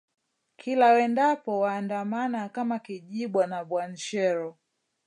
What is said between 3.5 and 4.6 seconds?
Bwanshero